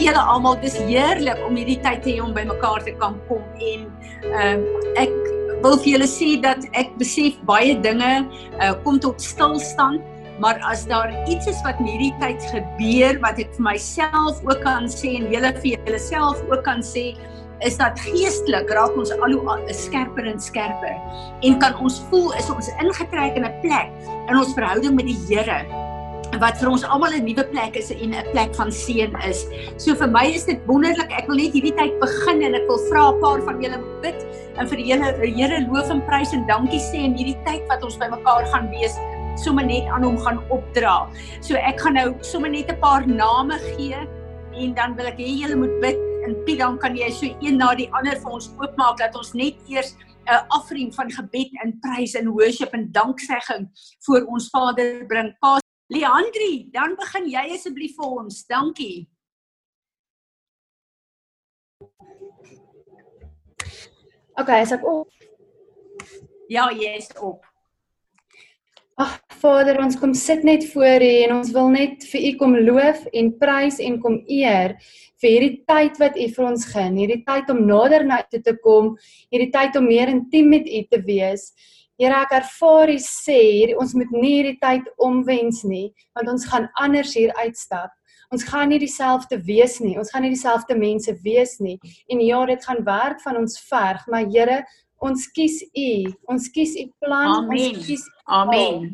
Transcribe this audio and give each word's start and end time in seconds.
julle 0.00 0.22
almal, 0.34 0.56
dis 0.62 0.76
heerlik 0.88 1.40
om 1.46 1.56
hierdie 1.58 1.80
tyd 1.84 2.02
te 2.04 2.14
hê 2.14 2.22
om 2.22 2.34
bymekaar 2.36 2.84
te 2.86 2.94
kan 3.02 3.18
kom 3.28 3.44
en 3.60 3.86
ehm 4.32 4.64
uh, 4.64 5.02
ek 5.04 5.12
wil 5.64 5.78
vir 5.80 5.94
julle 5.94 6.08
sê 6.10 6.34
dat 6.44 6.66
ek 6.76 6.90
besef 7.00 7.38
baie 7.48 7.76
dinge 7.84 8.10
uh, 8.60 8.72
kom 8.84 8.98
tot 9.00 9.22
stilstand, 9.22 10.02
maar 10.42 10.58
as 10.68 10.84
daar 10.90 11.12
iets 11.30 11.48
is 11.48 11.60
wat 11.64 11.78
in 11.80 11.88
hierdie 11.88 12.12
tyd 12.20 12.42
gebeur 12.50 13.20
wat 13.22 13.38
ek 13.40 13.54
vir 13.56 13.66
myself 13.70 14.42
ook 14.44 14.60
kan 14.66 14.90
sê 14.90 15.14
en 15.20 15.30
julle 15.32 15.54
vir 15.60 15.70
julleself 15.76 16.42
ook 16.50 16.64
kan 16.66 16.82
sê 16.84 17.12
is 17.64 17.78
dat 17.78 18.00
geestelik 18.02 18.68
raak 18.76 18.96
ons 18.98 19.14
al 19.14 19.38
hoe 19.38 19.56
skerper 19.72 20.26
en 20.26 20.40
skerper 20.42 20.98
en 21.46 21.58
kan 21.62 21.78
ons 21.80 22.02
voel 22.10 22.34
is 22.40 22.50
ons 22.50 22.68
ingetrek 22.82 23.38
in 23.38 23.46
'n 23.46 23.54
plek 23.62 23.88
in 24.28 24.36
ons 24.36 24.54
verhouding 24.58 24.98
met 24.98 25.06
die 25.06 25.18
Here 25.28 25.83
wat 26.40 26.58
vir 26.60 26.70
ons 26.70 26.84
almal 26.84 27.12
'n 27.12 27.24
nuwe 27.24 27.44
plek 27.50 27.76
is 27.76 27.90
en 27.90 28.14
'n 28.14 28.30
plek 28.32 28.54
van 28.54 28.70
seën 28.72 29.12
is. 29.28 29.46
So 29.76 29.94
vir 29.94 30.08
my 30.08 30.26
is 30.26 30.44
dit 30.44 30.60
wonderlik. 30.66 31.10
Ek 31.12 31.26
wil 31.28 31.36
net 31.36 31.52
hierdie 31.52 31.74
tyd 31.74 32.00
begin 32.00 32.42
en 32.42 32.54
ek 32.54 32.66
wil 32.68 32.78
vra 32.90 33.12
'n 33.12 33.20
paar 33.20 33.40
van 33.42 33.62
julle 33.62 33.78
bid 34.02 34.26
en 34.58 34.66
vir 34.66 34.76
die 34.76 34.84
Here, 34.84 35.12
Here 35.26 35.66
loof 35.70 35.90
en 35.90 36.00
prys 36.06 36.32
en 36.32 36.46
dankie 36.46 36.80
sê 36.80 37.04
in 37.04 37.14
hierdie 37.14 37.38
tyd 37.44 37.62
wat 37.68 37.82
ons 37.82 37.96
bymekaar 37.96 38.46
gaan 38.52 38.70
wees 38.70 38.96
sommer 39.36 39.64
net 39.64 39.86
aan 39.90 40.02
hom 40.02 40.18
gaan 40.18 40.38
opdra. 40.50 41.08
So 41.40 41.54
ek 41.54 41.80
gaan 41.80 41.94
nou 41.94 42.14
sommer 42.22 42.50
net 42.50 42.70
'n 42.70 42.80
paar 42.80 43.06
name 43.06 43.58
gee 43.76 43.96
en 44.54 44.74
dan 44.74 44.94
wil 44.96 45.06
ek 45.06 45.18
hê 45.18 45.40
julle 45.42 45.56
moet 45.56 45.80
bid 45.80 45.98
en 46.24 46.36
Piet 46.44 46.58
dan 46.58 46.78
kan 46.78 46.96
jy 46.96 47.10
so 47.10 47.26
een 47.40 47.58
na 47.58 47.74
die 47.74 47.90
ander 47.92 48.16
vir 48.16 48.30
ons 48.30 48.50
oopmaak 48.58 48.98
dat 48.98 49.16
ons 49.16 49.34
net 49.34 49.54
eers 49.68 49.94
'n 49.94 50.32
uh, 50.32 50.42
offering 50.56 50.94
van 50.94 51.10
gebed 51.10 51.50
en 51.62 51.78
prys 51.80 52.14
en 52.14 52.32
worship 52.32 52.72
en 52.72 52.88
danksegging 52.92 53.68
voor 54.06 54.24
ons 54.24 54.48
Vader 54.50 55.04
bring. 55.06 55.34
Pas 55.40 55.63
Leandri, 55.92 56.70
dan 56.72 56.94
begin 56.96 57.26
jy 57.28 57.48
asseblief 57.54 57.96
vir 57.98 58.20
ons. 58.22 58.44
Dankie. 58.48 59.08
Okay, 64.34 64.62
is 64.64 64.72
ek 64.74 64.86
op? 64.88 65.10
Ja, 66.50 66.70
jy 66.72 66.96
is 66.98 67.10
op. 67.20 67.44
Ag 68.98 69.18
Vader, 69.42 69.80
ons 69.82 69.96
kom 69.98 70.12
sit 70.14 70.44
net 70.46 70.64
voor 70.70 71.02
U 71.02 71.12
en 71.26 71.32
ons 71.36 71.52
wil 71.52 71.70
net 71.74 72.04
vir 72.12 72.26
U 72.28 72.32
kom 72.40 72.56
loof 72.56 73.04
en 73.12 73.32
prys 73.40 73.80
en 73.82 74.00
kom 74.02 74.20
eer 74.30 74.76
vir 75.22 75.32
hierdie 75.32 75.56
tyd 75.66 75.98
wat 76.02 76.18
U 76.18 76.26
vir 76.36 76.46
ons 76.46 76.66
gee, 76.70 76.90
hierdie 76.98 77.22
tyd 77.26 77.50
om 77.52 77.64
nader 77.68 78.06
na 78.06 78.20
U 78.22 78.40
te 78.40 78.54
kom, 78.62 78.92
hierdie 79.34 79.50
tyd 79.54 79.76
om 79.80 79.88
meer 79.90 80.12
intiem 80.12 80.52
met 80.54 80.68
U 80.70 80.82
te 80.90 81.02
wees. 81.06 81.50
Here 82.00 82.16
ek 82.24 82.32
ervaar 82.40 82.90
U 82.90 82.96
sê 83.02 83.38
hierdie 83.38 83.76
ons 83.78 83.94
moet 83.94 84.10
nie 84.14 84.32
hierdie 84.38 84.58
tyd 84.62 84.88
omwens 84.98 85.62
nie 85.64 85.92
want 86.16 86.32
ons 86.32 86.46
gaan 86.50 86.66
anders 86.82 87.14
hier 87.14 87.34
uitstap. 87.38 87.92
Ons 88.34 88.46
gaan 88.48 88.72
nie 88.72 88.80
dieselfde 88.82 89.38
wees 89.46 89.78
nie. 89.82 89.94
Ons 90.00 90.10
gaan 90.10 90.24
nie 90.26 90.32
dieselfde 90.32 90.74
mense 90.78 91.12
wees 91.22 91.58
nie. 91.62 91.76
En 92.10 92.22
ja, 92.24 92.40
dit 92.50 92.64
gaan 92.66 92.80
werk 92.86 93.20
van 93.22 93.38
ons 93.38 93.58
verg, 93.68 94.02
maar 94.10 94.26
Here, 94.26 94.62
ons 94.98 95.28
kies 95.36 95.60
U. 95.62 95.90
Ons 96.32 96.48
kies 96.50 96.74
U 96.80 96.88
plan. 97.04 97.44
Amen. 97.44 97.76
Ons 97.76 97.86
kies 97.86 98.08
Amen. 98.26 98.88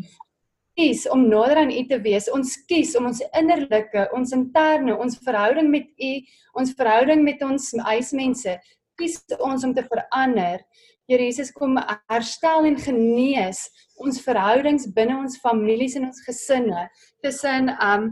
kies 0.77 1.07
om 1.13 1.27
nader 1.29 1.63
aan 1.63 1.73
U 1.73 1.81
te 1.89 2.01
wees. 2.05 2.29
Ons 2.33 2.57
kies 2.69 2.93
om 2.99 3.09
ons 3.11 3.23
innerlike, 3.37 4.07
ons 4.17 4.35
interne, 4.37 4.97
ons 4.97 5.19
verhouding 5.25 5.71
met 5.73 5.89
U, 5.89 6.13
ons 6.61 6.77
verhouding 6.77 7.25
met 7.25 7.43
ons 7.45 7.73
huismense, 7.89 8.57
kies 9.01 9.19
ons 9.39 9.65
om 9.65 9.75
te 9.77 9.85
verander. 9.89 10.65
Here 11.11 11.25
Jesus 11.27 11.49
kom 11.51 11.75
herstel 12.07 12.69
en 12.69 12.77
genees 12.79 13.65
ons 13.99 14.21
verhoudings 14.23 14.85
binne 14.95 15.17
ons 15.19 15.41
families 15.43 15.97
en 15.99 16.07
ons 16.07 16.21
gesinne 16.23 16.85
tussen 17.25 17.73
um 17.83 18.07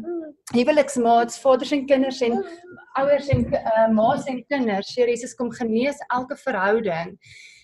huweliksmaats, 0.50 1.38
vaders 1.38 1.70
en 1.76 1.84
kinders 1.86 2.18
en 2.26 2.40
ouers 2.98 3.30
en 3.30 3.44
uh, 3.54 3.86
ma's 3.94 4.26
en 4.26 4.42
kinders. 4.50 4.90
Here 4.98 5.14
Jesus 5.14 5.36
kom 5.38 5.52
genees 5.54 6.02
elke 6.10 6.34
verhouding. 6.42 7.14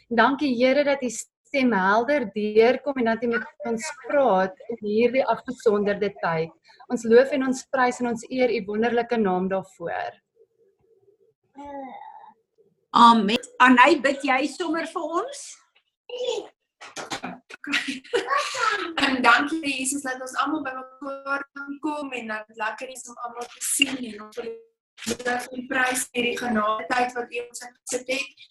Dankie 0.06 0.52
Here 0.54 0.86
dat 0.86 1.02
U 1.02 1.10
stem 1.10 1.74
helder 1.74 2.28
deurkom 2.36 3.02
en 3.02 3.10
dat 3.10 3.26
U 3.26 3.34
met 3.34 3.70
ons 3.72 3.90
praat 4.06 4.66
in 4.70 4.82
hierdie 4.86 5.26
afgesonderde 5.34 6.14
tyd. 6.22 6.54
Ons 6.94 7.08
loof 7.10 7.34
en 7.34 7.48
ons 7.50 7.66
prys 7.74 7.98
en 7.98 8.14
ons 8.14 8.28
eer 8.30 8.54
U 8.54 8.66
wonderlike 8.70 9.18
naam 9.18 9.50
daarvoor. 9.50 10.20
Amen. 12.94 13.38
Anay, 13.59 13.97
bid 13.99 14.22
jy 14.22 14.44
sommer 14.47 14.84
vir 14.87 15.03
ons? 15.19 15.38
En 19.03 19.16
dankie 19.25 19.59
Jesus 19.66 20.05
dat 20.06 20.21
ons 20.22 20.37
almal 20.44 20.62
bymekaar 20.62 21.43
kan 21.56 21.72
kom 21.82 22.12
en 22.15 22.31
dat 22.31 22.60
lekker 22.60 22.93
is 22.94 23.03
om 23.10 23.19
almal 23.27 23.49
te 23.50 23.65
sien 23.66 23.99
en 23.99 24.22
ons 24.28 24.38
wil 24.38 24.53
dat 25.27 25.49
die 25.50 25.66
prys 25.66 26.06
vir 26.15 26.28
die 26.28 26.37
genade 26.38 26.87
tyd 26.93 27.19
wat 27.19 27.34
U 27.34 27.43
ons 27.49 27.65
gesit 27.66 28.15
het. 28.15 28.47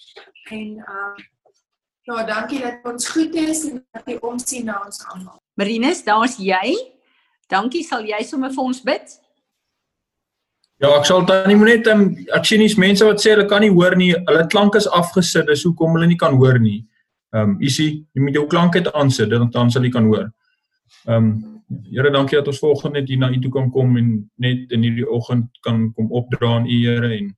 En 0.51 0.75
uh 0.81 1.15
ja, 2.03 2.23
dankie 2.27 2.59
dat 2.65 2.83
ons 2.83 3.07
goed 3.15 3.39
is 3.39 3.63
en 3.69 3.79
dat 3.95 4.11
U 4.11 4.17
omsien 4.33 4.67
na 4.67 4.81
ons 4.83 5.05
almal. 5.07 5.39
Marinus, 5.55 6.03
daar's 6.03 6.35
jy. 6.35 6.75
Dankie, 7.47 7.87
sal 7.87 8.03
jy 8.03 8.19
sommer 8.27 8.51
vir 8.51 8.67
ons 8.67 8.83
bid? 8.83 9.19
Ja, 10.83 10.89
ek 10.97 11.05
sal 11.07 11.21
dan 11.23 11.45
nie 11.47 11.55
net 11.63 11.87
um, 11.87 12.09
ek 12.35 12.43
sien 12.43 12.59
nie 12.59 12.67
mense 12.81 13.05
wat 13.07 13.21
sê 13.23 13.31
hulle 13.31 13.45
kan 13.47 13.63
nie 13.63 13.71
hoor 13.71 13.95
nie. 13.95 14.11
Hulle 14.27 14.43
klank 14.51 14.75
is 14.75 14.89
afgesit, 14.91 15.47
dis 15.47 15.63
hoekom 15.63 15.95
hulle 15.95 16.09
nie 16.11 16.19
kan 16.19 16.35
hoor 16.35 16.59
nie. 16.59 16.81
Ehm 17.31 17.53
um, 17.53 17.57
isie, 17.63 18.03
jy 18.11 18.23
moet 18.25 18.35
jou 18.35 18.43
klank 18.51 18.75
net 18.75 18.89
aansit, 18.91 19.31
dan 19.31 19.47
dan 19.53 19.71
sal 19.71 19.87
jy 19.87 19.93
kan 19.95 20.11
hoor. 20.11 20.27
Ehm 21.07 21.31
um, 21.31 21.33
Here, 21.89 22.11
dankie 22.11 22.35
dat 22.37 22.49
ons 22.51 22.59
volgende 22.59 22.99
net 22.99 23.07
hier 23.09 23.17
na 23.17 23.31
U 23.33 23.37
toe 23.41 23.49
kan 23.49 23.69
kom 23.73 23.95
en 23.97 24.09
net 24.37 24.71
in 24.75 24.83
hierdie 24.85 25.07
oggend 25.09 25.47
kan 25.65 25.87
kom 25.95 26.11
opdra 26.11 26.51
aan 26.57 26.67
U 26.67 26.75
Here 26.83 27.09
en 27.15 27.31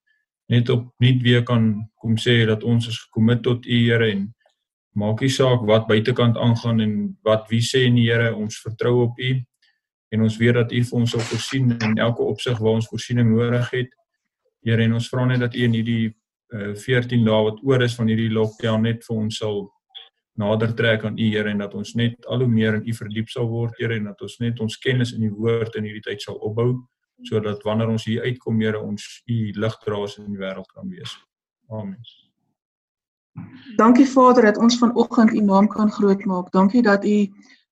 net 0.51 0.69
op 0.73 0.89
net 0.99 1.21
weer 1.23 1.45
kan 1.45 1.69
kom 2.01 2.17
sê 2.19 2.41
dat 2.49 2.63
ons 2.63 2.87
is 2.89 2.97
gekommit 3.05 3.45
tot 3.45 3.63
U 3.65 3.77
Here 3.85 4.09
en 4.11 4.25
maak 4.99 5.21
nie 5.21 5.29
saak 5.31 5.63
wat 5.69 5.87
buitekant 5.87 6.35
aangaan 6.41 6.81
en 6.81 6.95
wat 7.23 7.45
wie 7.53 7.61
sê 7.61 7.85
nie 7.93 8.09
Here, 8.09 8.33
ons 8.35 8.57
vertrou 8.65 9.05
op 9.05 9.21
U 9.21 9.31
en 10.09 10.21
ons 10.21 10.37
weet 10.37 10.53
dat 10.53 10.71
U 10.71 10.81
vir 10.89 10.99
ons 10.99 11.11
sal 11.15 11.23
voorsien 11.29 11.71
in 11.75 11.97
elke 11.97 12.23
opsig 12.23 12.59
waar 12.59 12.77
ons 12.79 12.89
voorsiening 12.91 13.31
nodig 13.31 13.69
het. 13.73 13.95
Here, 14.65 14.83
en 14.83 14.97
ons 14.97 15.09
vra 15.09 15.25
net 15.25 15.41
dat 15.43 15.55
U 15.55 15.63
in 15.65 15.77
hierdie 15.77 16.13
uh, 16.53 16.73
14 16.75 17.25
dae 17.25 17.41
wat 17.49 17.61
oor 17.63 17.83
is 17.85 17.95
van 17.97 18.09
hierdie 18.09 18.31
lockdown 18.33 18.85
net 18.85 19.03
vir 19.05 19.15
ons 19.17 19.39
sal 19.41 19.65
nader 20.39 20.73
trek 20.75 21.05
aan 21.07 21.19
U 21.19 21.29
Here 21.31 21.49
en 21.49 21.63
dat 21.63 21.73
ons 21.77 21.95
net 21.95 22.25
al 22.27 22.43
hoe 22.43 22.51
meer 22.51 22.79
in 22.79 22.89
U 22.89 22.95
verdiep 22.97 23.31
sal 23.31 23.47
word, 23.49 23.77
Here, 23.79 23.95
en 23.95 24.11
dat 24.11 24.21
ons 24.21 24.37
net 24.43 24.59
ons 24.63 24.77
kennis 24.83 25.15
in 25.15 25.23
die 25.25 25.33
woord 25.33 25.77
in 25.79 25.87
hierdie 25.87 26.03
tyd 26.05 26.21
sal 26.21 26.39
opbou 26.41 26.73
sodat 27.23 27.61
wanneer 27.63 27.87
ons 27.93 28.03
hier 28.09 28.25
uitkom, 28.27 28.59
Here, 28.59 28.81
ons 28.83 29.05
U 29.31 29.39
ligdraers 29.55 30.17
in 30.19 30.33
die 30.33 30.41
wêreld 30.41 30.67
kan 30.75 30.89
wees. 30.91 31.15
Amen. 31.71 32.01
Dankie 33.79 34.07
Vader 34.07 34.51
dat 34.51 34.57
ons 34.57 34.77
vanoggend 34.79 35.33
U 35.33 35.41
naam 35.43 35.67
kan 35.67 35.91
grootmaak. 35.91 36.51
Dankie 36.51 36.83
dat 36.83 37.05
U 37.05 37.17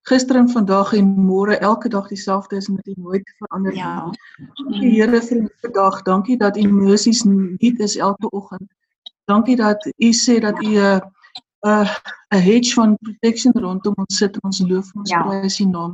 gister 0.10 0.36
en 0.36 0.50
vandag 0.50 0.94
en 0.94 1.06
môre 1.16 1.56
elke 1.64 1.90
dag 1.90 2.08
dieselfde 2.12 2.56
is 2.60 2.68
en 2.68 2.76
dit 2.84 2.98
nooit 2.98 3.24
verander 3.40 3.76
Ja. 3.76 4.06
nie. 4.06 4.48
Dankie 4.56 4.92
Here 5.02 5.22
vir 5.22 5.40
die 5.62 5.72
dag. 5.72 6.02
Dankie 6.04 6.38
dat 6.38 6.56
mercies 6.62 7.24
nuut 7.24 7.80
is 7.80 7.96
elke 7.98 8.30
oggend. 8.30 8.72
Dankie 9.26 9.56
dat 9.56 9.86
U 9.98 10.12
sê 10.12 10.40
dat 10.42 10.60
U 10.64 10.68
'n 10.68 11.02
'n 11.66 11.88
'n 12.36 12.40
hedge 12.42 12.74
van 12.74 12.98
protection 13.02 13.54
rondom 13.54 13.94
ons 13.96 14.18
sit 14.18 14.36
en 14.36 14.42
ons 14.44 14.60
loof 14.60 14.92
ons 14.96 15.10
Ja. 15.10 15.22
prys 15.24 15.60
U 15.60 15.66
naam. 15.66 15.94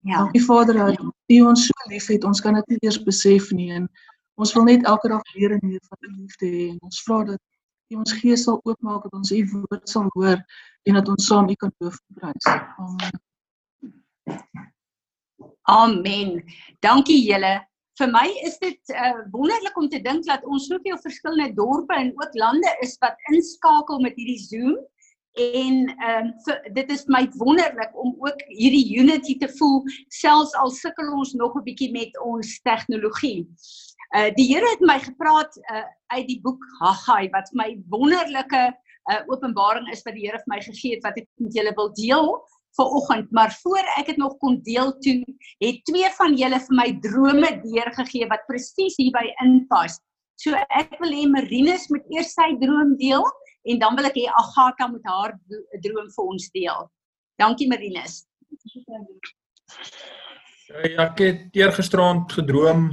Ja. 0.00 0.18
Dankie 0.18 0.44
Vader 0.44 0.74
dat 0.74 1.00
U 1.28 1.40
ons 1.40 1.66
so 1.66 1.72
liefhet. 1.90 2.24
Ons 2.24 2.40
kan 2.40 2.54
dit 2.54 2.68
nie 2.68 2.78
eers 2.80 3.02
besef 3.02 3.50
nie 3.52 3.70
en 3.72 3.88
ons 4.34 4.52
wil 4.52 4.64
net 4.64 4.84
elke 4.84 5.08
dag 5.08 5.22
meer 5.34 5.50
en 5.52 5.60
meer 5.62 5.80
van 5.88 5.98
U 6.00 6.12
liefde 6.20 6.46
hê 6.46 6.68
en 6.70 6.78
ons 6.80 7.02
vra 7.02 7.24
dat 7.24 7.40
U 7.90 7.96
ons 7.96 8.12
gees 8.12 8.42
sal 8.42 8.60
oopmaak 8.64 9.02
dat 9.02 9.12
ons 9.12 9.30
U 9.32 9.46
woord 9.50 9.88
sal 9.88 10.06
hoor 10.14 10.44
en 10.82 10.94
dat 10.94 11.08
ons 11.08 11.26
saam 11.26 11.48
U 11.48 11.54
kan 11.54 11.72
loof 11.78 11.98
en 12.08 12.14
prys. 12.20 12.44
Amen. 12.78 13.20
Amen. 15.66 16.44
Dankie 16.80 17.22
julle. 17.26 17.54
Vir 17.96 18.10
my 18.12 18.26
is 18.44 18.58
dit 18.60 18.92
uh, 18.92 19.22
wonderlik 19.32 19.76
om 19.80 19.88
te 19.88 19.98
dink 20.04 20.26
dat 20.28 20.44
ons 20.44 20.66
soveel 20.68 20.98
verskillende 21.00 21.54
dorpe 21.56 21.96
en 21.96 22.12
ook 22.20 22.34
lande 22.36 22.72
is 22.84 22.96
wat 23.00 23.16
inskakel 23.32 24.02
met 24.04 24.18
hierdie 24.20 24.42
Zoom 24.42 24.76
en 25.36 25.82
ehm 25.96 26.28
um, 26.48 26.72
dit 26.72 26.90
is 26.90 27.04
my 27.12 27.26
wonderlik 27.36 27.92
om 27.96 28.14
ook 28.24 28.40
hierdie 28.46 28.96
unity 29.00 29.36
te 29.38 29.48
voel 29.58 29.82
selfs 30.08 30.54
al 30.56 30.70
sukkel 30.72 31.12
ons 31.12 31.32
nog 31.32 31.56
'n 31.56 31.64
bietjie 31.64 31.92
met 31.92 32.20
ons 32.20 32.60
tegnologie. 32.64 33.48
Uh 34.16 34.30
die 34.36 34.46
Here 34.48 34.68
het 34.70 34.80
my 34.80 34.98
gepraat 34.98 35.56
uh 35.56 35.84
uit 36.06 36.26
die 36.28 36.40
boek 36.40 36.62
Haggai 36.80 37.28
wat 37.30 37.52
my 37.52 37.76
wonderlike 37.88 38.62
uh 39.12 39.22
openbaring 39.26 39.88
is 39.92 40.02
wat 40.04 40.14
die 40.14 40.24
Here 40.28 40.38
vir 40.38 40.52
my 40.54 40.60
gegee 40.60 40.94
het 40.94 41.04
wat 41.04 41.16
ek 41.16 41.28
met 41.36 41.52
julle 41.52 41.74
wil 41.76 41.92
deel 41.92 42.32
vanoggend, 42.76 43.30
maar 43.30 43.52
voor 43.62 43.84
ek 43.98 44.10
dit 44.12 44.18
nog 44.20 44.36
kon 44.42 44.58
deel 44.62 44.92
toe, 45.04 45.20
het 45.64 45.80
twee 45.88 46.10
van 46.18 46.36
julle 46.36 46.60
vir 46.68 46.76
my 46.80 46.88
drome 47.04 47.50
deurgegee 47.64 48.28
wat 48.32 48.46
presies 48.50 48.98
hierby 49.00 49.30
inpas. 49.44 49.98
So 50.36 50.52
ek 50.52 50.98
wil 51.00 51.14
hê 51.16 51.24
Marinus 51.32 51.88
moet 51.88 52.04
eers 52.12 52.34
sy 52.36 52.52
droom 52.60 52.96
deel 53.00 53.24
en 53.66 53.80
dan 53.80 53.96
wil 53.96 54.08
ek 54.10 54.18
hê 54.20 54.26
Agatha 54.42 54.88
moet 54.92 55.08
haar 55.08 55.34
droom 55.82 56.10
vir 56.12 56.30
ons 56.34 56.48
deel. 56.54 56.86
Dankie 57.40 57.68
Marinus. 57.68 58.24
Ja, 60.66 61.06
ek 61.08 61.20
het 61.22 61.56
eergisterand 61.56 62.32
gedroom. 62.32 62.88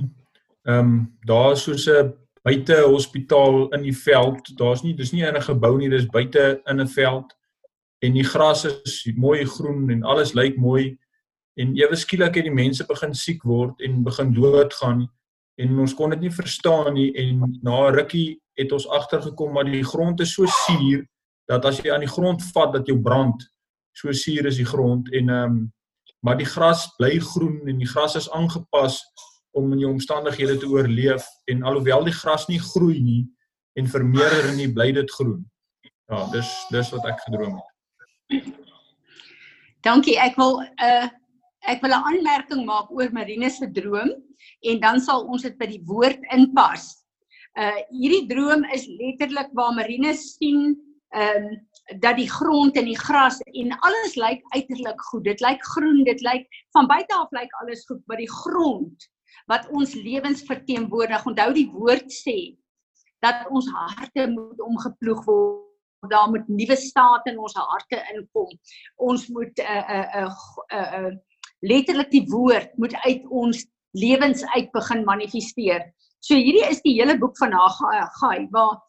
Ehm 0.63 0.79
um, 0.79 0.91
daar 1.27 1.51
is 1.57 1.63
soos 1.67 1.87
'n 1.87 2.13
buite 2.43 2.75
hospitaal 2.87 3.73
in 3.75 3.81
die 3.81 3.97
veld. 3.97 4.57
Daar's 4.57 4.83
nie 4.83 4.93
dis 4.95 5.11
nie 5.11 5.23
in 5.23 5.35
'n 5.35 5.41
gebou 5.41 5.77
nie, 5.77 5.89
dis 5.89 6.05
buite 6.05 6.61
in 6.65 6.79
'n 6.79 6.87
veld. 6.87 7.33
En 8.03 8.13
die 8.13 8.25
gras 8.27 8.65
is 8.67 8.99
mooi 9.15 9.45
groen 9.47 9.89
en 9.93 10.03
alles 10.03 10.33
lyk 10.35 10.57
mooi. 10.59 10.97
En 11.59 11.75
ewe 11.77 11.95
skielik 11.95 12.35
het 12.35 12.47
die 12.47 12.53
mense 12.53 12.85
begin 12.89 13.13
siek 13.15 13.43
word 13.47 13.81
en 13.85 14.03
begin 14.03 14.33
doodgaan 14.35 15.05
en 15.61 15.79
ons 15.79 15.93
kon 15.93 16.13
dit 16.13 16.25
nie 16.25 16.33
verstaan 16.33 16.95
nie 16.95 17.11
en 17.21 17.43
na 17.61 17.89
'n 17.89 17.95
rukkie 17.95 18.39
het 18.57 18.71
ons 18.71 18.87
agtergekom 18.87 19.53
maar 19.53 19.65
die 19.65 19.83
grond 19.83 20.19
is 20.21 20.33
so 20.33 20.45
suur 20.45 21.05
dat 21.47 21.65
as 21.65 21.77
jy 21.77 21.91
aan 21.93 22.05
die 22.05 22.15
grond 22.15 22.41
vat 22.53 22.73
dat 22.73 22.87
jou 22.87 22.97
brand 23.01 23.43
so 23.93 24.11
suur 24.11 24.45
is 24.45 24.57
die 24.57 24.65
grond 24.65 25.11
en 25.13 25.29
ehm 25.29 25.51
um, 25.51 25.73
maar 26.23 26.37
die 26.37 26.47
gras 26.47 26.87
bly 26.97 27.19
groen 27.19 27.67
en 27.67 27.77
die 27.77 27.87
gras 27.87 28.15
is 28.15 28.29
aangepas 28.31 29.01
om 29.51 29.71
in 29.73 29.77
die 29.77 29.87
omstandighede 29.87 30.57
te 30.57 30.69
oorleef 30.71 31.25
en 31.51 31.63
alhoewel 31.63 32.03
die 32.03 32.15
gras 32.15 32.47
nie 32.47 32.59
groei 32.59 33.01
nie 33.03 33.27
en 33.75 33.87
vermeerder 33.87 34.53
nie 34.55 34.69
bly 34.73 34.91
dit 34.91 35.11
groen. 35.11 35.43
Ja, 36.07 36.23
dis 36.31 36.49
dis 36.71 36.91
wat 36.95 37.05
ek 37.11 37.19
gedroom 37.25 37.55
het. 37.59 37.72
Dankie. 39.83 40.15
Ek 40.19 40.37
wil 40.39 40.61
'n 40.61 40.69
uh, 40.79 41.07
ek 41.67 41.81
wil 41.83 41.91
'n 41.95 42.05
aanmerking 42.09 42.65
maak 42.65 42.91
oor 42.91 43.11
Marine 43.11 43.49
se 43.49 43.67
droom 43.71 44.11
en 44.61 44.79
dan 44.79 44.99
sal 44.99 45.27
ons 45.27 45.43
dit 45.43 45.57
by 45.57 45.67
die 45.67 45.83
woord 45.87 46.19
inpas. 46.35 47.05
Uh 47.59 47.79
hierdie 47.91 48.27
droom 48.31 48.63
is 48.73 48.87
letterlik 48.87 49.51
waar 49.53 49.73
Marine 49.75 50.13
sien 50.13 50.75
ehm 51.13 51.51
um, 51.51 51.61
dat 51.99 52.15
die 52.15 52.29
grond 52.29 52.77
en 52.79 52.85
die 52.87 52.97
gras 52.97 53.41
en 53.43 53.73
alles 53.83 54.15
lyk 54.15 54.41
uiterlik 54.55 55.01
goed. 55.09 55.23
Dit 55.23 55.41
lyk 55.43 55.59
groen, 55.75 56.03
dit 56.07 56.21
lyk 56.23 56.47
van 56.71 56.87
buite 56.87 57.15
af 57.15 57.31
lyk 57.35 57.51
alles 57.61 57.83
goed, 57.85 57.99
maar 58.07 58.17
die 58.17 58.31
grond 58.31 59.09
wat 59.51 59.67
ons 59.69 59.93
lewens 59.93 60.45
verteenwoordig. 60.47 61.25
Onthou 61.25 61.51
die 61.53 61.67
woord 61.71 62.07
sê 62.07 62.55
dat 63.19 63.43
ons 63.51 63.67
harte 63.71 64.27
moet 64.31 64.59
omgeploeg 64.63 65.25
word. 65.27 65.72
Daar 66.09 66.29
moet 66.29 66.47
nuwe 66.47 66.75
staat 66.75 67.27
in 67.31 67.39
ons 67.39 67.53
harte 67.55 67.99
inkom. 68.13 68.49
Ons 68.97 69.27
moet 69.27 69.59
'n 69.59 69.83
'n 69.99 70.27
'n 70.27 71.11
'n 71.11 71.21
letterlik 71.61 72.11
die 72.11 72.25
woord 72.27 72.77
moet 72.77 72.95
uit 73.05 73.23
ons 73.29 73.65
lewens 73.91 74.45
uit 74.55 74.71
begin 74.71 75.03
manifesteer. 75.03 75.93
So 76.19 76.35
hierdie 76.35 76.69
is 76.69 76.81
die 76.81 76.95
hele 76.99 77.17
boek 77.17 77.37
van 77.37 77.51
Haggai 77.51 78.47
waar 78.51 78.81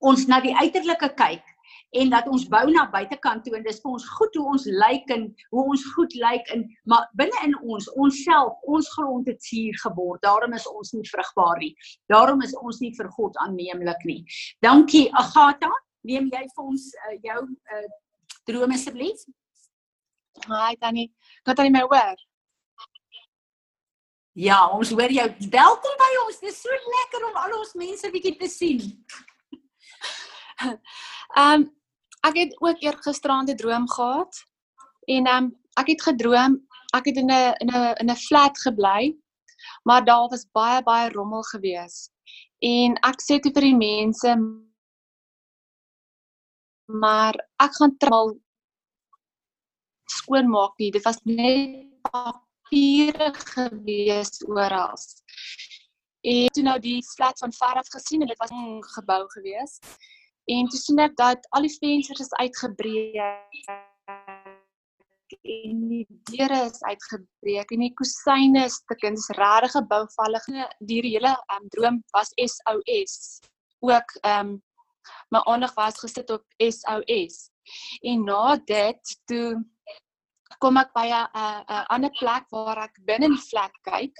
ons 0.00 0.26
na 0.26 0.40
die 0.40 0.54
uiterlike 0.56 1.14
kyk 1.14 1.54
en 1.94 2.10
dat 2.10 2.26
ons 2.30 2.46
bou 2.50 2.62
na 2.74 2.84
buitekant 2.90 3.44
toe 3.44 3.54
en 3.58 3.64
dis 3.66 3.78
vir 3.82 3.92
ons 3.94 4.06
goed 4.18 4.38
hoe 4.38 4.44
ons 4.54 4.66
lyk 4.82 5.10
en 5.14 5.26
hoe 5.54 5.64
ons 5.74 5.84
goed 5.94 6.14
lyk 6.18 6.50
en 6.54 6.64
maar 6.90 7.06
binne 7.20 7.42
in 7.46 7.54
ons 7.62 7.86
onsself 8.04 8.70
ons 8.76 8.90
grond 8.96 9.28
het 9.30 9.42
suur 9.46 9.78
geword 9.84 10.22
daarom 10.26 10.56
is 10.58 10.66
ons 10.70 10.92
nie 10.96 11.06
vrugbaar 11.10 11.62
nie 11.62 11.72
daarom 12.12 12.42
is 12.46 12.54
ons 12.60 12.80
nie 12.82 12.92
vir 12.98 13.10
God 13.18 13.38
aanneemlik 13.46 14.06
nie 14.10 14.20
dankie 14.66 15.06
Agatha 15.22 15.70
neem 16.04 16.28
jy 16.32 16.44
vir 16.56 16.64
ons 16.64 16.90
uh, 17.06 17.16
jou 17.24 17.40
uh, 17.48 17.88
drome 18.48 18.76
asseblief 18.78 19.26
Hi 20.50 20.74
Tannie 20.80 21.10
kan 21.46 21.66
jy 21.66 21.72
my 21.74 21.84
hoor 21.86 22.16
Ja, 24.34 24.66
ons 24.74 24.90
hoor 24.90 25.12
jou. 25.14 25.24
Welkom 25.46 25.92
by 25.98 26.08
ons. 26.24 26.40
Dit 26.42 26.50
is 26.50 26.56
so 26.58 26.74
lekker 26.74 27.26
om 27.28 27.36
al 27.38 27.52
ons 27.54 27.68
mense 27.78 28.08
bietjie 28.10 28.32
te 28.40 28.48
sien. 28.50 28.80
Ehm 31.38 31.62
um, 31.62 31.66
ek 32.26 32.40
het 32.40 32.56
ook 32.58 32.82
eergisterand 32.82 33.50
'n 33.52 33.56
droom 33.56 33.86
gehad. 33.90 34.40
En 35.06 35.26
ehm 35.26 35.44
um, 35.44 35.46
ek 35.78 35.92
het 35.92 36.02
gedroom 36.02 36.58
ek 36.98 37.06
het 37.10 37.16
in 37.22 37.30
'n 37.30 37.54
in 37.62 37.70
'n 37.70 37.94
in 38.02 38.10
'n 38.10 38.22
flat 38.26 38.58
gebly. 38.58 39.14
Maar 39.84 40.04
daar 40.04 40.28
was 40.28 40.50
baie 40.52 40.82
baie 40.82 41.10
rommel 41.10 41.42
gewees. 41.42 42.10
En 42.58 42.98
ek 43.10 43.22
sê 43.22 43.38
toe 43.38 43.52
vir 43.54 43.70
die 43.70 43.76
mense 43.76 44.34
maar 46.86 47.34
ek 47.62 47.76
gaan 47.78 47.96
traal 47.96 48.34
skoon 50.10 50.48
maak 50.50 50.78
nie. 50.78 50.90
Dit 50.92 51.04
was 51.04 51.20
net 51.24 51.84
papiere 52.10 53.32
gewees 53.54 54.42
oral. 54.48 54.96
En 56.24 56.48
toe 56.56 56.64
nou 56.64 56.78
die 56.80 57.00
flat 57.14 57.38
van 57.38 57.52
ver 57.52 57.80
af 57.80 57.88
gesien 57.92 58.24
en 58.24 58.28
dit 58.28 58.38
was 58.38 58.50
'n 58.50 58.82
gebou 58.96 59.22
gewees. 59.36 59.78
En 60.44 60.68
toe 60.68 60.78
sien 60.78 60.98
ek 60.98 61.16
dat 61.16 61.46
al 61.50 61.62
die 61.62 61.76
vensters 61.80 62.20
is 62.20 62.32
uitgebreek 62.32 63.68
en 65.42 65.88
die 65.88 66.06
deure 66.30 66.64
is 66.64 66.82
uitgebreek 66.82 67.70
en 67.70 67.80
die 67.80 67.94
kusyne 67.94 68.64
is 68.64 68.82
dis 68.86 69.28
regtig 69.28 69.86
bouvallig. 69.88 70.44
Die 70.78 71.00
hele 71.00 71.32
um, 71.54 71.68
droom 71.68 72.02
was 72.12 72.32
SOS. 72.36 73.40
Ook 73.80 74.10
ehm 74.22 74.48
um, 74.48 74.62
my 75.30 75.40
aandag 75.44 75.74
was 75.74 76.00
gesit 76.00 76.30
op 76.30 76.44
SOS. 76.58 77.50
En 78.02 78.24
na 78.24 78.56
dit 78.66 79.16
toe 79.30 79.64
kom 80.58 80.76
ek 80.76 80.92
by 80.94 81.06
'n 81.08 81.28
'n 81.34 81.86
ander 81.94 82.12
plek 82.20 82.44
waar 82.50 82.78
ek 82.78 82.94
binne 83.06 83.26
in 83.26 83.38
flat 83.38 83.74
kyk. 83.82 84.14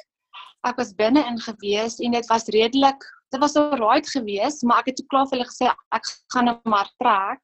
Ek 0.65 0.77
was 0.77 0.95
binne 0.95 1.23
in 1.27 1.39
gewees 1.39 2.01
en 2.01 2.13
dit 2.13 2.27
was 2.27 2.49
redelik 2.49 3.03
dit 3.35 3.43
was 3.43 3.57
al 3.57 3.75
right 3.77 4.09
geweest, 4.11 4.63
maar 4.63 4.83
ek 4.83 4.93
het 4.93 5.01
toe 5.01 5.07
klaar 5.11 5.27
vir 5.29 5.39
hulle 5.39 5.51
gesê 5.51 5.71
ek 5.97 6.11
gaan 6.35 6.51
hom 6.53 6.71
maar 6.71 6.91
trek. 7.03 7.43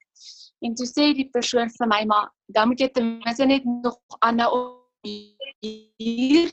En 0.65 0.75
toe 0.77 0.87
sê 0.87 1.11
die 1.17 1.29
persoon 1.35 1.71
vir 1.77 1.89
my, 1.91 2.03
maar 2.07 2.29
dan 2.55 2.71
moet 2.71 2.83
jy 2.85 2.91
ten 2.95 3.17
minste 3.25 3.49
net 3.49 3.65
nog 3.65 3.97
aan 4.21 4.43
om 4.47 4.77
hier 5.03 6.53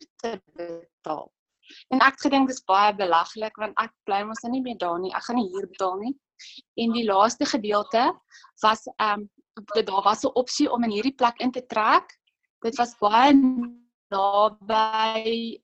gedink 2.28 2.52
dis 2.52 2.64
baie 2.70 2.94
belaglik 2.98 3.58
want 3.62 3.76
ek 3.82 3.94
bly 4.08 4.22
mos 4.28 4.44
nou 4.44 4.54
nie 4.54 4.64
meer 4.66 4.80
daar 4.84 5.00
nie. 5.02 5.14
Ek 5.16 5.26
gaan 5.28 5.40
nie 5.40 5.50
hier 5.54 5.68
betaal 5.72 5.98
nie. 6.04 6.14
En 6.84 6.94
die 6.94 7.08
laaste 7.08 7.50
gedeelte 7.50 8.12
was 8.62 8.86
ehm 8.98 9.26
um, 9.26 9.30
daar 9.74 10.04
was 10.06 10.24
'n 10.24 10.38
opsie 10.38 10.70
om 10.72 10.84
in 10.84 10.92
hierdie 10.92 11.18
plek 11.18 11.40
in 11.42 11.52
te 11.52 11.66
trek. 11.66 12.06
Dit 12.62 12.78
was 12.78 12.96
baie 13.00 13.34
naby 14.12 15.58